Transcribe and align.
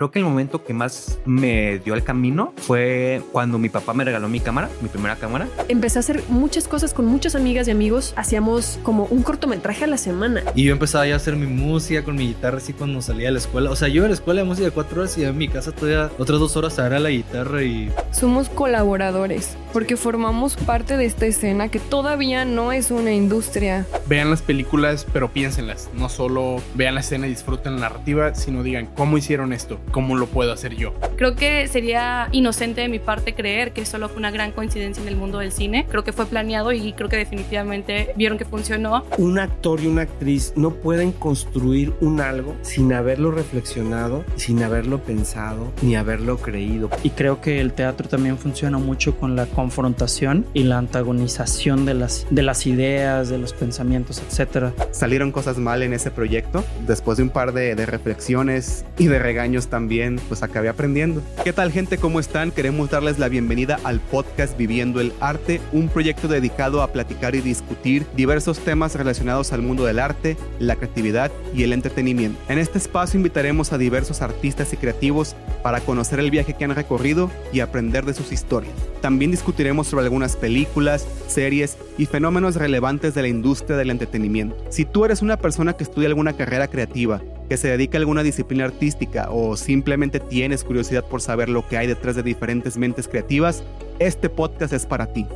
Creo 0.00 0.10
que 0.10 0.18
el 0.18 0.24
momento 0.24 0.64
que 0.64 0.72
más 0.72 1.18
me 1.26 1.78
dio 1.80 1.92
el 1.92 2.02
camino 2.02 2.54
fue 2.56 3.20
cuando 3.32 3.58
mi 3.58 3.68
papá 3.68 3.92
me 3.92 4.02
regaló 4.02 4.30
mi 4.30 4.40
cámara, 4.40 4.70
mi 4.80 4.88
primera 4.88 5.16
cámara. 5.16 5.46
Empecé 5.68 5.98
a 5.98 6.00
hacer 6.00 6.22
muchas 6.30 6.66
cosas 6.66 6.94
con 6.94 7.04
muchas 7.04 7.34
amigas 7.34 7.68
y 7.68 7.72
amigos. 7.72 8.14
Hacíamos 8.16 8.80
como 8.82 9.04
un 9.10 9.22
cortometraje 9.22 9.84
a 9.84 9.86
la 9.88 9.98
semana. 9.98 10.42
Y 10.54 10.64
yo 10.64 10.72
empezaba 10.72 11.06
ya 11.06 11.12
a 11.12 11.16
hacer 11.18 11.36
mi 11.36 11.46
música 11.46 12.02
con 12.02 12.16
mi 12.16 12.28
guitarra 12.28 12.56
así 12.56 12.72
cuando 12.72 13.02
salía 13.02 13.26
de 13.26 13.32
la 13.32 13.40
escuela. 13.40 13.70
O 13.70 13.76
sea, 13.76 13.88
yo 13.88 13.96
iba 13.96 14.06
a 14.06 14.08
la 14.08 14.14
escuela 14.14 14.40
de 14.40 14.46
música 14.46 14.70
cuatro 14.70 15.02
horas 15.02 15.18
y 15.18 15.24
en 15.24 15.36
mi 15.36 15.48
casa 15.48 15.70
todavía 15.70 16.10
otras 16.18 16.40
dos 16.40 16.56
horas 16.56 16.78
a 16.78 16.88
la 16.88 17.10
guitarra 17.10 17.62
y... 17.62 17.92
Somos 18.10 18.48
colaboradores 18.48 19.58
porque 19.74 19.96
formamos 19.98 20.56
parte 20.56 20.96
de 20.96 21.04
esta 21.04 21.26
escena 21.26 21.68
que 21.68 21.78
todavía 21.78 22.44
no 22.44 22.72
es 22.72 22.90
una 22.90 23.12
industria. 23.12 23.86
Vean 24.06 24.30
las 24.30 24.42
películas, 24.42 25.06
pero 25.12 25.30
piénsenlas. 25.30 25.90
No 25.94 26.08
solo 26.08 26.62
vean 26.74 26.94
la 26.94 27.00
escena 27.00 27.26
y 27.26 27.30
disfruten 27.30 27.74
la 27.74 27.80
narrativa, 27.82 28.34
sino 28.34 28.62
digan 28.62 28.88
cómo 28.96 29.18
hicieron 29.18 29.52
esto, 29.52 29.78
cómo 29.90 30.16
lo 30.16 30.26
puedo 30.26 30.52
hacer 30.52 30.76
yo. 30.76 30.94
Creo 31.16 31.34
que 31.34 31.68
sería 31.68 32.28
inocente 32.32 32.80
de 32.80 32.88
mi 32.88 32.98
parte 32.98 33.34
creer 33.34 33.72
que 33.72 33.84
solo 33.84 34.08
fue 34.08 34.18
una 34.18 34.30
gran 34.30 34.52
coincidencia 34.52 35.02
en 35.02 35.08
el 35.08 35.16
mundo 35.16 35.38
del 35.38 35.52
cine. 35.52 35.86
Creo 35.88 36.04
que 36.04 36.12
fue 36.12 36.26
planeado 36.26 36.72
y 36.72 36.92
creo 36.92 37.08
que 37.08 37.16
definitivamente 37.16 38.12
vieron 38.16 38.38
que 38.38 38.44
funcionó. 38.44 39.04
Un 39.18 39.38
actor 39.38 39.80
y 39.80 39.86
una 39.86 40.02
actriz 40.02 40.52
no 40.56 40.70
pueden 40.70 41.12
construir 41.12 41.92
un 42.00 42.20
algo 42.20 42.56
sin 42.62 42.92
haberlo 42.92 43.30
reflexionado, 43.30 44.24
sin 44.36 44.62
haberlo 44.62 45.02
pensado, 45.02 45.72
ni 45.82 45.96
haberlo 45.96 46.38
creído. 46.38 46.90
Y 47.02 47.10
creo 47.10 47.40
que 47.40 47.60
el 47.60 47.72
teatro 47.72 48.08
también 48.08 48.38
funciona 48.38 48.78
mucho 48.78 49.16
con 49.16 49.36
la 49.36 49.46
confrontación 49.46 50.46
y 50.54 50.64
la 50.64 50.78
antagonización 50.78 51.84
de 51.84 51.94
las, 51.94 52.26
de 52.30 52.42
las 52.42 52.66
ideas, 52.66 53.28
de 53.28 53.38
los 53.38 53.52
pensamientos, 53.52 54.22
etc. 54.22 54.72
Salieron 54.90 55.32
cosas 55.32 55.58
mal 55.58 55.82
en 55.82 55.92
ese 55.92 56.10
proyecto. 56.10 56.64
Después 56.86 57.18
de 57.18 57.24
un 57.24 57.30
par 57.30 57.52
de, 57.52 57.74
de 57.74 57.86
reflexiones 57.86 58.84
y 58.98 59.06
de 59.06 59.18
regaños 59.18 59.68
también, 59.80 60.20
pues 60.28 60.42
acabé 60.42 60.68
aprendiendo. 60.68 61.22
¿Qué 61.42 61.54
tal 61.54 61.72
gente? 61.72 61.96
¿Cómo 61.96 62.20
están? 62.20 62.50
Queremos 62.50 62.90
darles 62.90 63.18
la 63.18 63.30
bienvenida 63.30 63.80
al 63.82 63.98
podcast 63.98 64.54
Viviendo 64.58 65.00
el 65.00 65.14
Arte, 65.20 65.58
un 65.72 65.88
proyecto 65.88 66.28
dedicado 66.28 66.82
a 66.82 66.92
platicar 66.92 67.34
y 67.34 67.40
discutir 67.40 68.04
diversos 68.14 68.58
temas 68.58 68.94
relacionados 68.94 69.54
al 69.54 69.62
mundo 69.62 69.86
del 69.86 69.98
arte, 69.98 70.36
la 70.58 70.76
creatividad 70.76 71.32
y 71.54 71.62
el 71.62 71.72
entretenimiento. 71.72 72.38
En 72.50 72.58
este 72.58 72.76
espacio 72.76 73.16
invitaremos 73.16 73.72
a 73.72 73.78
diversos 73.78 74.20
artistas 74.20 74.70
y 74.74 74.76
creativos 74.76 75.34
para 75.62 75.80
conocer 75.80 76.18
el 76.18 76.30
viaje 76.30 76.52
que 76.52 76.64
han 76.64 76.74
recorrido 76.74 77.30
y 77.50 77.60
aprender 77.60 78.04
de 78.04 78.12
sus 78.12 78.32
historias. 78.32 78.74
También 79.00 79.30
discutiremos 79.30 79.86
sobre 79.86 80.04
algunas 80.04 80.36
películas, 80.36 81.06
series 81.26 81.78
y 81.96 82.04
fenómenos 82.04 82.56
relevantes 82.56 83.14
de 83.14 83.22
la 83.22 83.28
industria 83.28 83.78
del 83.78 83.88
entretenimiento. 83.88 84.62
Si 84.68 84.84
tú 84.84 85.06
eres 85.06 85.22
una 85.22 85.38
persona 85.38 85.72
que 85.72 85.84
estudia 85.84 86.08
alguna 86.08 86.34
carrera 86.34 86.68
creativa, 86.68 87.22
que 87.50 87.56
se 87.56 87.66
dedica 87.66 87.98
a 87.98 88.00
alguna 88.00 88.22
disciplina 88.22 88.64
artística 88.64 89.28
o 89.28 89.56
simplemente 89.56 90.20
tienes 90.20 90.62
curiosidad 90.62 91.04
por 91.04 91.20
saber 91.20 91.48
lo 91.48 91.66
que 91.66 91.76
hay 91.76 91.88
detrás 91.88 92.14
de 92.14 92.22
diferentes 92.22 92.76
mentes 92.76 93.08
creativas, 93.08 93.64
este 93.98 94.30
podcast 94.30 94.72
es 94.72 94.86
para 94.86 95.12
ti. 95.12 95.26